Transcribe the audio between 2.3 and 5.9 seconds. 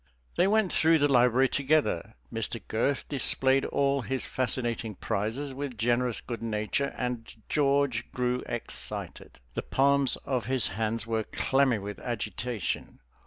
Mr. Girth displayed all his fascinating prizes with